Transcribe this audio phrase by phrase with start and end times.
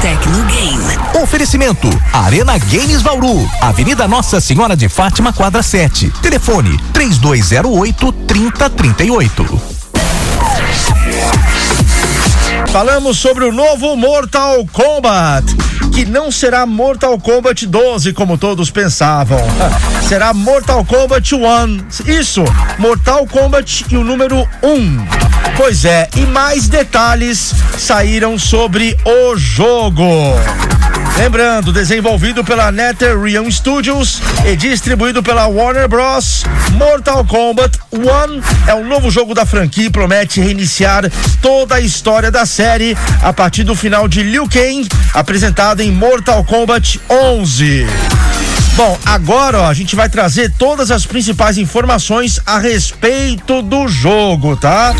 [0.00, 1.20] Tecnogame.
[1.22, 6.12] Oferecimento Arena Games Vauru, Avenida Nossa Senhora de Fátima, quadra 7.
[6.22, 9.60] Telefone 3208 3038.
[12.68, 15.44] Falamos sobre o novo Mortal Kombat,
[15.92, 19.40] que não será Mortal Kombat 12 como todos pensavam.
[20.08, 21.40] Será Mortal Kombat 1.
[22.06, 22.44] Isso,
[22.78, 25.27] Mortal Kombat e o número 1.
[25.56, 30.04] Pois é, e mais detalhes saíram sobre o jogo.
[31.18, 36.44] Lembrando, desenvolvido pela NetherRealm Studios e distribuído pela Warner Bros.
[36.74, 41.10] Mortal Kombat 1 é um novo jogo da franquia e promete reiniciar
[41.42, 46.44] toda a história da série a partir do final de Liu Kang, apresentado em Mortal
[46.44, 47.84] Kombat 11.
[48.78, 54.56] Bom, agora ó, a gente vai trazer todas as principais informações a respeito do jogo,
[54.56, 54.94] tá?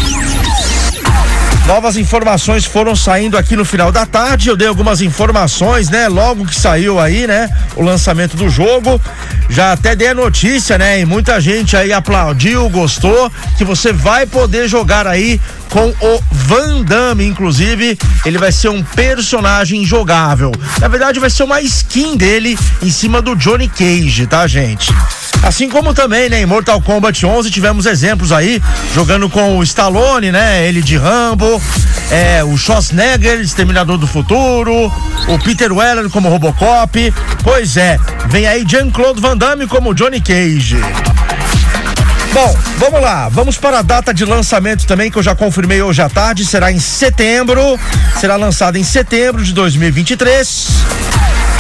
[1.64, 4.48] Novas informações foram saindo aqui no final da tarde.
[4.48, 6.08] Eu dei algumas informações, né?
[6.08, 7.48] Logo que saiu aí, né?
[7.76, 9.00] O lançamento do jogo.
[9.48, 11.00] Já até dei a notícia, né?
[11.00, 16.82] E muita gente aí aplaudiu, gostou, que você vai poder jogar aí com o Van
[16.82, 20.52] Damme, inclusive, ele vai ser um personagem jogável.
[20.80, 24.92] Na verdade, vai ser uma skin dele em cima do Johnny Cage, tá, gente?
[25.42, 28.62] Assim como também, né, em Mortal Kombat 11 tivemos exemplos aí,
[28.94, 31.60] jogando com o Stallone, né, ele de Rambo,
[32.10, 34.92] é, o Schwarzenegger, Exterminador do Futuro,
[35.28, 37.14] o Peter Weller como Robocop.
[37.42, 40.78] Pois é, vem aí Jean-Claude Van Damme como Johnny Cage.
[42.32, 43.28] Bom, vamos lá.
[43.28, 46.44] Vamos para a data de lançamento também, que eu já confirmei hoje à tarde.
[46.44, 47.78] Será em setembro.
[48.20, 50.68] Será lançado em setembro de 2023.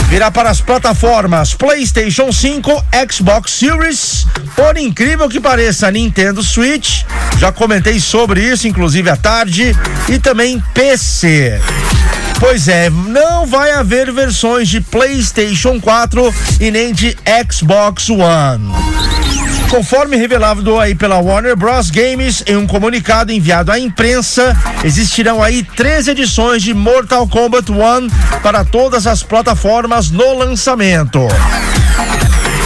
[0.08, 7.02] Virá para as plataformas PlayStation 5, Xbox Series, por incrível que pareça, Nintendo Switch.
[7.38, 9.76] Já comentei sobre isso, inclusive à tarde,
[10.08, 11.60] e também PC.
[12.40, 17.14] Pois é, não vai haver versões de PlayStation 4 e nem de
[17.50, 19.17] Xbox One.
[19.70, 21.90] Conforme revelado aí pela Warner Bros.
[21.90, 27.76] Games em um comunicado enviado à imprensa, existirão aí três edições de Mortal Kombat 1
[28.42, 31.20] para todas as plataformas no lançamento.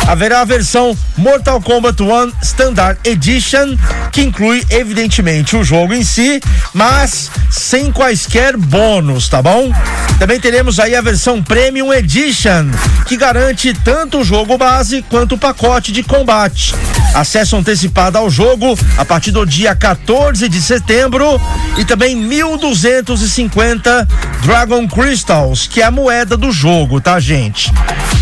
[0.07, 3.77] Haverá a versão Mortal Kombat 1 Standard Edition,
[4.11, 6.41] que inclui evidentemente o jogo em si,
[6.75, 9.73] mas sem quaisquer bônus, tá bom?
[10.19, 12.71] Também teremos aí a versão Premium Edition,
[13.07, 16.75] que garante tanto o jogo base quanto o pacote de combate.
[17.15, 21.41] Acesso antecipado ao jogo a partir do dia 14 de setembro
[21.77, 24.07] e também 1.250
[24.43, 27.73] Dragon Crystals, que é a moeda do jogo, tá, gente?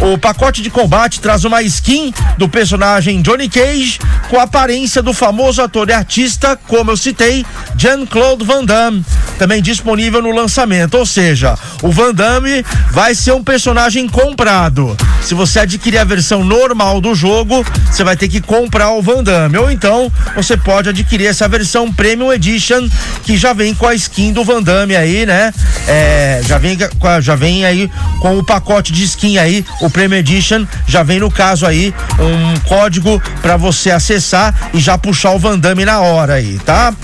[0.00, 3.98] O pacote de combate traz uma skin do personagem Johnny Cage
[4.28, 7.44] com a aparência do famoso ator e artista, como eu citei,
[7.76, 9.04] Jean-Claude Van Damme,
[9.38, 10.98] também disponível no lançamento.
[10.98, 14.96] Ou seja, o Van Damme vai ser um personagem comprado.
[15.22, 19.22] Se você adquirir a versão normal do jogo, você vai ter que comprar o Van
[19.22, 19.58] Damme.
[19.58, 22.88] Ou então, você pode adquirir essa versão Premium Edition,
[23.22, 25.52] que já vem com a skin do Van Damme aí, né?
[25.86, 26.76] É, já, vem,
[27.20, 31.30] já vem aí com o pacote de skin aí, o Premium Edition, já vem no
[31.30, 36.34] caso aí um código para você acessar e já puxar o Van Damme na hora
[36.34, 36.94] aí, tá?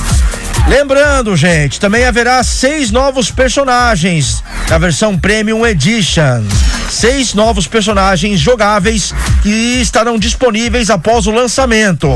[0.69, 6.43] Lembrando, gente, também haverá seis novos personagens na versão Premium Edition.
[6.91, 12.09] Seis novos personagens jogáveis que estarão disponíveis após o lançamento.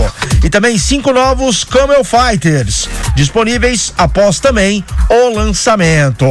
[0.43, 6.27] E também cinco novos Camel Fighters disponíveis após também o lançamento.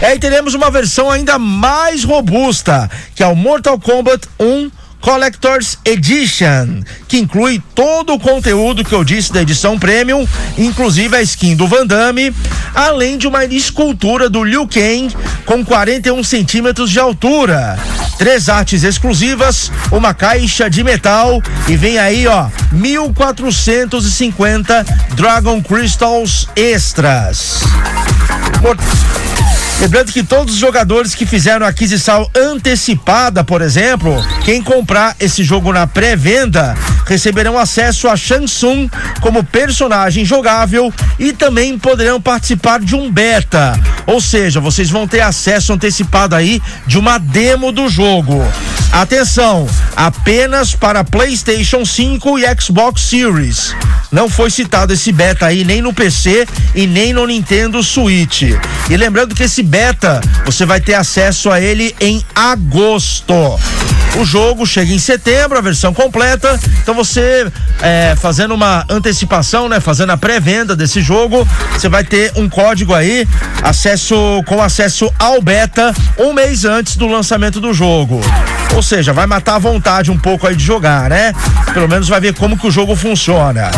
[0.00, 4.70] E teremos uma versão ainda mais robusta, que é o Mortal Kombat 1
[5.04, 10.26] Collector's Edition, que inclui todo o conteúdo que eu disse da edição Premium,
[10.56, 12.34] inclusive a skin do Van Damme,
[12.74, 17.78] além de uma escultura do Liu Kang com 41 centímetros de altura.
[18.16, 27.60] Três artes exclusivas, uma caixa de metal e vem aí, ó, 1450 Dragon Crystals extras.
[28.62, 28.78] Por...
[29.80, 35.72] Lembrando que todos os jogadores que fizeram aquisição antecipada, por exemplo, quem comprar esse jogo
[35.72, 36.74] na pré-venda,
[37.06, 38.88] receberão acesso a Shansung
[39.20, 43.78] como personagem jogável e também poderão participar de um beta.
[44.06, 48.42] Ou seja, vocês vão ter acesso antecipado aí de uma demo do jogo.
[48.94, 53.74] Atenção, apenas para PlayStation 5 e Xbox Series.
[54.12, 56.46] Não foi citado esse beta aí nem no PC
[56.76, 58.42] e nem no Nintendo Switch.
[58.88, 63.58] E lembrando que esse beta você vai ter acesso a ele em agosto.
[64.16, 66.58] O jogo chega em setembro, a versão completa.
[66.82, 67.50] Então você
[67.82, 69.80] é, fazendo uma antecipação, né?
[69.80, 73.26] Fazendo a pré-venda desse jogo, você vai ter um código aí,
[73.62, 78.20] acesso com acesso ao beta um mês antes do lançamento do jogo.
[78.74, 81.32] Ou seja, vai matar a vontade um pouco aí de jogar, né?
[81.72, 83.70] Pelo menos vai ver como que o jogo funciona.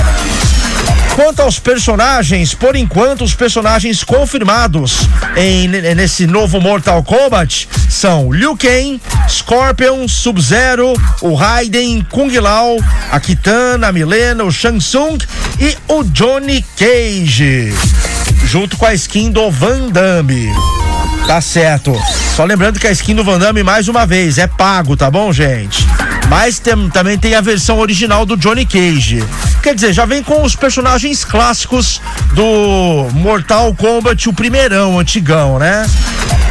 [1.17, 8.55] Quanto aos personagens, por enquanto os personagens confirmados em, nesse novo Mortal Kombat são Liu
[8.55, 10.93] Kang, Scorpion, Sub-Zero,
[11.23, 12.77] o Raiden, Kung Lao,
[13.11, 15.17] a Kitana, a Milena, o Shang Tsung
[15.59, 17.73] e o Johnny Cage,
[18.45, 20.53] junto com a skin do Van Damme.
[21.27, 21.99] Tá certo.
[22.37, 25.33] Só lembrando que a skin do Van Damme, mais uma vez, é pago, tá bom,
[25.33, 25.83] gente?
[26.29, 29.25] Mas tem, também tem a versão original do Johnny Cage.
[29.67, 32.01] Quer dizer, já vem com os personagens clássicos
[32.35, 35.85] do Mortal Kombat, o primeirão, antigão, né?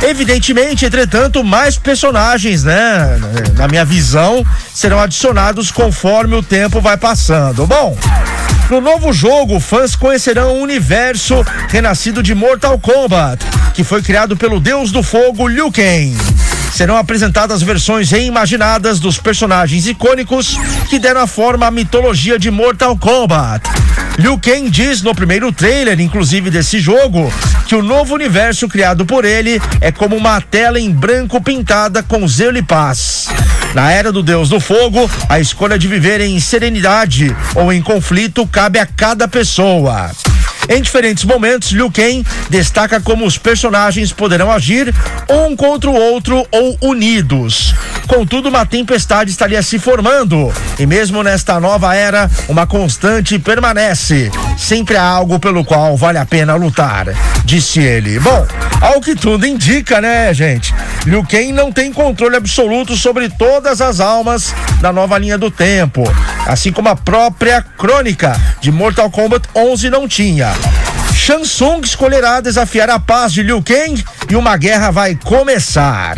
[0.04, 3.18] Evidentemente, entretanto, mais personagens, né?
[3.56, 7.66] Na minha visão, serão adicionados conforme o tempo vai passando.
[7.66, 7.98] Bom,
[8.70, 14.60] no novo jogo, fãs conhecerão o universo renascido de Mortal Kombat, que foi criado pelo
[14.60, 16.18] Deus do Fogo Liu Kang
[16.76, 20.58] serão apresentadas versões reimaginadas dos personagens icônicos
[20.90, 23.66] que deram a forma à mitologia de Mortal Kombat.
[24.20, 27.34] Liu Kang diz no primeiro trailer, inclusive desse jogo,
[27.66, 32.28] que o novo universo criado por ele é como uma tela em branco pintada com
[32.28, 33.28] zelo e paz.
[33.74, 38.46] Na era do Deus do Fogo, a escolha de viver em serenidade ou em conflito
[38.46, 40.12] cabe a cada pessoa.
[40.68, 44.94] Em diferentes momentos, Liu Kang destaca como os personagens poderão agir
[45.30, 47.74] um contra o outro ou unidos.
[48.08, 50.54] Contudo, uma tempestade estaria se formando.
[50.80, 54.32] E mesmo nesta nova era, uma constante permanece.
[54.58, 57.08] Sempre há algo pelo qual vale a pena lutar,
[57.44, 58.20] disse ele.
[58.20, 58.46] Bom,
[58.82, 60.74] ao que tudo indica, né, gente?
[61.06, 66.04] Liu Kang não tem controle absoluto sobre todas as almas da nova linha do tempo,
[66.48, 70.55] assim como a própria crônica de Mortal Kombat 11 não tinha.
[71.14, 76.18] Shang Tsung escolherá desafiar a paz de Liu Kang e uma guerra vai começar.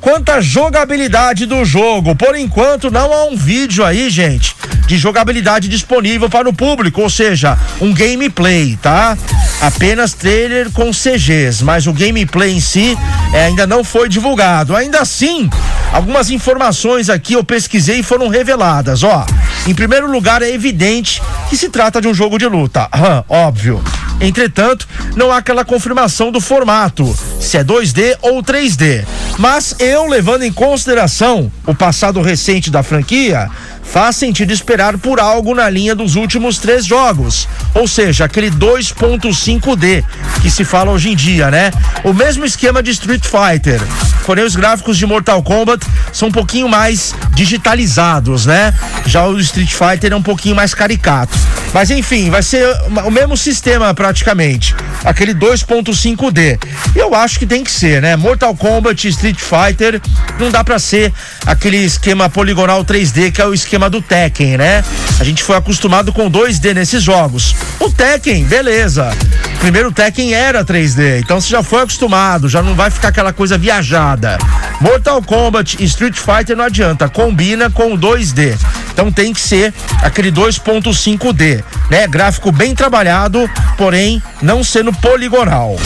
[0.00, 5.68] Quanto à jogabilidade do jogo, por enquanto não há um vídeo aí, gente, de jogabilidade
[5.68, 9.16] disponível para o público, ou seja, um gameplay, tá?
[9.60, 12.96] Apenas trailer com CGs, mas o gameplay em si
[13.32, 14.76] é, ainda não foi divulgado.
[14.76, 15.48] Ainda assim,
[15.92, 19.02] algumas informações aqui eu pesquisei e foram reveladas.
[19.02, 19.24] Ó,
[19.66, 22.88] em primeiro lugar, é evidente que se trata de um jogo de luta,
[23.28, 23.82] óbvio.
[24.20, 29.04] Entretanto, não há aquela confirmação do formato, se é 2D ou 3D.
[29.38, 33.50] Mas eu, levando em consideração o passado recente da franquia,
[33.84, 40.04] faz sentido esperar por algo na linha dos últimos três jogos, ou seja, aquele 2.5D
[40.42, 41.70] que se fala hoje em dia, né?
[42.02, 43.80] O mesmo esquema de Street Fighter,
[44.26, 48.74] porém os gráficos de Mortal Kombat são um pouquinho mais digitalizados, né?
[49.06, 51.36] Já o Street Fighter é um pouquinho mais caricato.
[51.74, 52.64] Mas enfim, vai ser
[53.04, 56.56] o mesmo sistema praticamente, aquele 2.5D.
[56.94, 58.14] Eu acho que tem que ser, né?
[58.14, 60.00] Mortal Kombat, Street Fighter,
[60.38, 61.12] não dá para ser
[61.44, 64.84] aquele esquema poligonal 3D que é o esquema do Tekken, né?
[65.18, 67.56] A gente foi acostumado com 2D nesses jogos.
[67.80, 69.10] O Tekken, beleza.
[69.54, 73.32] O primeiro Tekken era 3D, então você já foi acostumado, já não vai ficar aquela
[73.32, 74.36] coisa viajada.
[74.80, 78.58] Mortal Kombat e Street Fighter não adianta, combina com 2D.
[78.92, 79.72] Então tem que ser
[80.02, 82.06] aquele 2.5D, né?
[82.06, 83.48] Gráfico bem trabalhado,
[83.78, 85.76] porém não sendo poligonal.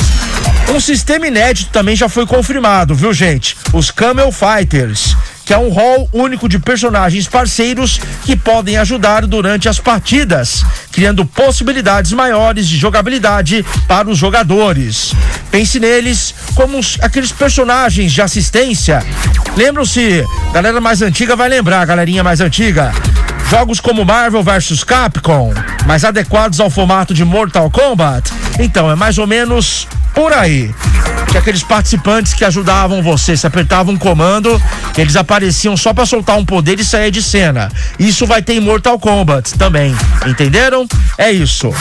[0.71, 3.57] Um sistema inédito também já foi confirmado, viu, gente?
[3.73, 5.17] Os Camel Fighters
[5.49, 10.63] que é um rol único de personagens parceiros que podem ajudar durante as partidas,
[10.93, 15.15] criando possibilidades maiores de jogabilidade para os jogadores.
[15.51, 19.03] Pense neles como os, aqueles personagens de assistência.
[19.57, 22.93] Lembram-se, galera mais antiga vai lembrar, galerinha mais antiga.
[23.49, 25.55] Jogos como Marvel vs Capcom,
[25.87, 28.31] mais adequados ao formato de Mortal Kombat.
[28.59, 30.75] Então, é mais ou menos por aí.
[31.31, 34.61] Tinha aqueles participantes que ajudavam você, se apertava um comando,
[34.97, 37.71] eles apareciam só para soltar um poder e sair de cena.
[37.99, 39.95] Isso vai ter em Mortal Kombat também.
[40.27, 40.87] Entenderam?
[41.17, 41.73] É isso.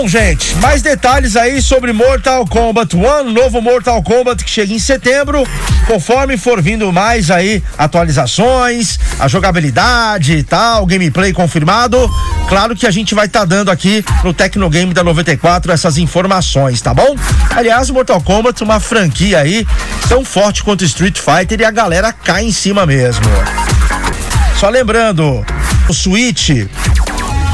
[0.00, 4.78] Bom, gente, mais detalhes aí sobre Mortal Kombat One, novo Mortal Kombat que chega em
[4.78, 5.46] setembro.
[5.86, 12.10] Conforme for vindo mais aí atualizações, a jogabilidade e tal, gameplay confirmado,
[12.48, 16.80] claro que a gente vai estar tá dando aqui no Tecnogame da 94 essas informações,
[16.80, 17.14] tá bom?
[17.54, 19.66] Aliás, Mortal Kombat, uma franquia aí
[20.08, 23.26] tão forte quanto Street Fighter e a galera cai em cima mesmo.
[24.58, 25.44] Só lembrando,
[25.86, 26.52] o Switch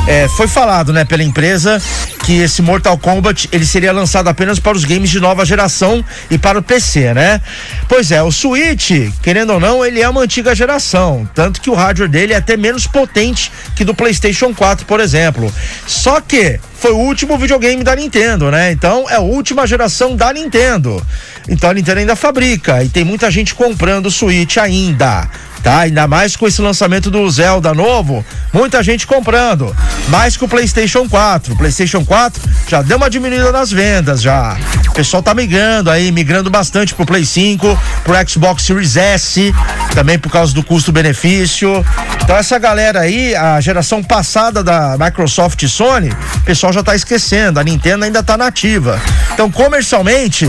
[0.07, 1.83] é, foi falado, né, pela empresa
[2.27, 6.37] que esse Mortal Kombat ele seria lançado apenas para os games de nova geração e
[6.37, 7.41] para o PC, né?
[7.89, 8.91] Pois é, o Switch,
[9.23, 12.57] querendo ou não, ele é uma antiga geração, tanto que o hardware dele é até
[12.57, 15.55] menos potente que do PlayStation 4, por exemplo.
[15.87, 18.73] Só que foi o último videogame da Nintendo, né?
[18.73, 21.01] Então é a última geração da Nintendo.
[21.49, 25.31] Então a Nintendo ainda fabrica e tem muita gente comprando o Switch ainda
[25.67, 25.81] tá?
[25.81, 29.75] Ainda mais com esse lançamento do Zelda novo, muita gente comprando.
[30.09, 31.55] Mais que o PlayStation 4.
[31.55, 34.57] O PlayStation 4 já deu uma diminuída nas vendas já.
[34.89, 39.53] O pessoal tá migrando aí, migrando bastante pro Play 5, pro Xbox Series S,
[39.93, 41.85] também por causa do custo-benefício.
[42.23, 46.95] Então essa galera aí, a geração passada da Microsoft e Sony, o pessoal já tá
[46.95, 49.01] esquecendo, a Nintendo ainda tá nativa.
[49.35, 50.47] Então comercialmente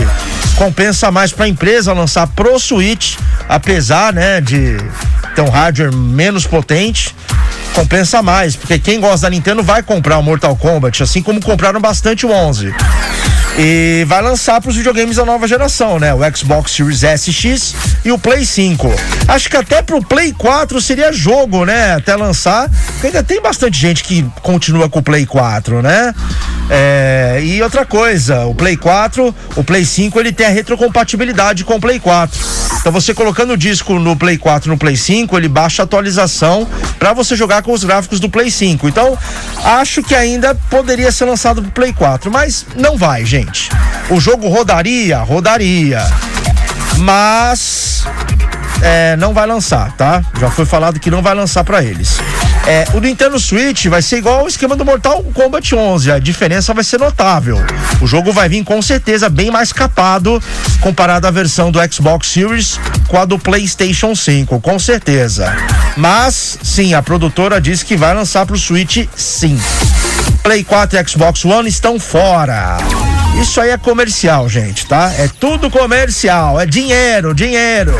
[0.56, 3.16] compensa mais para a empresa lançar pro Switch,
[3.48, 4.76] apesar, né, de
[5.38, 7.14] ter um hardware menos potente,
[7.72, 11.80] compensa mais, porque quem gosta da Nintendo vai comprar o Mortal Kombat, assim como compraram
[11.80, 12.74] bastante o 11.
[13.56, 16.12] E vai lançar para os videogames da nova geração, né?
[16.12, 18.88] O Xbox Series SX e o Play 5.
[19.28, 21.94] Acho que até pro Play 4 seria jogo, né?
[21.94, 22.68] Até lançar.
[22.92, 26.12] Porque ainda tem bastante gente que continua com o Play 4, né?
[26.70, 31.76] É, e outra coisa, o Play 4, o Play 5, ele tem a retrocompatibilidade com
[31.76, 32.38] o Play 4.
[32.80, 36.66] Então você colocando o disco no Play 4 no Play 5, ele baixa a atualização
[36.98, 38.88] para você jogar com os gráficos do Play 5.
[38.88, 39.16] Então,
[39.64, 43.70] acho que ainda poderia ser lançado pro Play 4, mas não vai, gente.
[44.10, 46.04] O jogo rodaria, rodaria.
[46.98, 48.04] Mas
[48.82, 50.22] é, não vai lançar, tá?
[50.38, 52.18] Já foi falado que não vai lançar para eles.
[52.68, 56.12] É, o Nintendo Switch vai ser igual ao esquema do Mortal Kombat 11.
[56.12, 57.56] A diferença vai ser notável.
[57.98, 60.38] O jogo vai vir com certeza bem mais capado
[60.78, 65.50] comparado à versão do Xbox Series com a do PlayStation 5, com certeza.
[65.96, 69.58] Mas, sim, a produtora disse que vai lançar pro Switch, sim.
[70.42, 72.76] Play 4 e Xbox One estão fora.
[73.40, 75.10] Isso aí é comercial, gente, tá?
[75.18, 77.94] É tudo comercial, é dinheiro, dinheiro.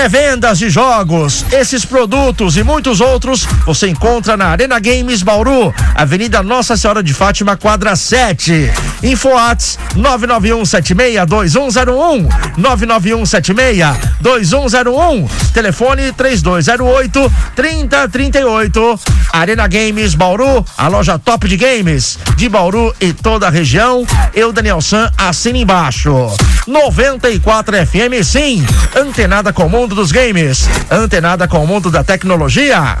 [0.00, 6.42] Pré-vendas de jogos, esses produtos e muitos outros você encontra na Arena Games Bauru, Avenida
[6.42, 8.72] Nossa Senhora de Fátima, quadra 7.
[9.02, 12.28] Infoats 991762101,
[12.58, 19.00] 991762101, telefone 3208 3038.
[19.34, 24.06] Arena Games Bauru, a loja top de games de Bauru e toda a região.
[24.32, 26.34] Eu, Daniel San, assina embaixo.
[26.70, 32.96] 94 FM, sim, antenada com o mundo dos games, antenada com o mundo da tecnologia.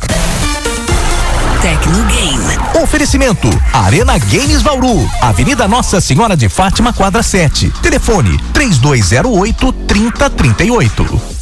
[1.62, 2.58] Tecnogame.
[2.82, 7.70] Oferecimento: Arena Games Bauru, Avenida Nossa Senhora de Fátima, quadra 7.
[7.80, 11.30] Telefone: 3208 3038.